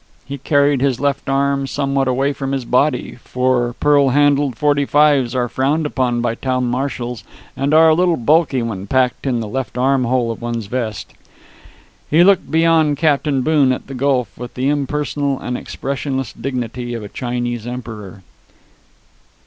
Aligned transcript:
He 0.25 0.39
carried 0.39 0.81
his 0.81 0.99
left 0.99 1.29
arm 1.29 1.67
somewhat 1.67 2.07
away 2.07 2.33
from 2.33 2.53
his 2.53 2.65
body, 2.65 3.19
for 3.23 3.75
pearl 3.79 4.09
handled 4.09 4.55
.45s 4.55 5.35
are 5.35 5.47
frowned 5.47 5.85
upon 5.85 6.21
by 6.21 6.33
town 6.33 6.65
marshals, 6.65 7.23
and 7.55 7.71
are 7.71 7.87
a 7.89 7.93
little 7.93 8.17
bulky 8.17 8.63
when 8.63 8.87
placed 8.87 9.23
in 9.27 9.41
the 9.41 9.47
left 9.47 9.77
armhole 9.77 10.31
of 10.31 10.41
one's 10.41 10.65
vest. 10.65 11.13
He 12.09 12.23
looked 12.23 12.49
beyond 12.49 12.97
Captain 12.97 13.43
Boone 13.43 13.71
at 13.71 13.85
the 13.85 13.93
gulf 13.93 14.35
with 14.35 14.55
the 14.55 14.69
impersonal 14.69 15.39
and 15.39 15.55
expressionless 15.55 16.33
dignity 16.33 16.95
of 16.95 17.03
a 17.03 17.07
Chinese 17.07 17.67
emperor. 17.67 18.23